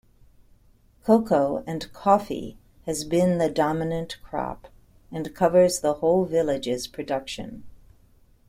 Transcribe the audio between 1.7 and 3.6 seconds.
coffee has been the